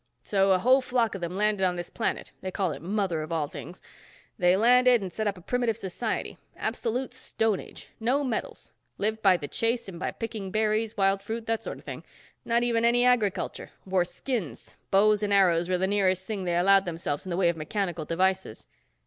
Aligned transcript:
So 0.23 0.53
a 0.53 0.57
whole 0.57 0.81
flock 0.81 1.13
of 1.13 1.21
them 1.21 1.37
landed 1.37 1.63
on 1.63 1.75
this 1.75 1.91
planet. 1.91 2.31
They 2.41 2.49
call 2.49 2.71
it 2.71 2.81
Mother, 2.81 3.21
of 3.21 3.31
all 3.31 3.47
things. 3.47 3.83
They 4.35 4.57
landed 4.57 4.99
and 4.99 5.13
set 5.13 5.27
up 5.27 5.37
a 5.37 5.41
primitive 5.41 5.77
society. 5.77 6.39
Absolute 6.57 7.13
stone 7.13 7.59
age. 7.59 7.87
No 7.99 8.23
metals. 8.23 8.73
Lived 8.97 9.21
by 9.21 9.37
the 9.37 9.47
chase 9.47 9.87
and 9.87 9.99
by 9.99 10.09
picking 10.09 10.49
berries, 10.49 10.97
wild 10.97 11.21
fruit, 11.21 11.45
that 11.45 11.63
sort 11.63 11.77
of 11.77 11.83
thing. 11.83 12.03
Not 12.43 12.63
even 12.63 12.83
any 12.83 13.05
agriculture. 13.05 13.69
Wore 13.85 14.03
skins. 14.03 14.75
Bows 14.89 15.21
and 15.21 15.31
arrows 15.31 15.69
were 15.69 15.77
the 15.77 15.85
nearest 15.85 16.25
thing 16.25 16.45
they 16.45 16.57
allowed 16.57 16.85
themselves 16.85 17.27
in 17.27 17.29
the 17.29 17.37
way 17.37 17.49
of 17.49 17.55
mechanical 17.55 18.05
devices." 18.05 18.65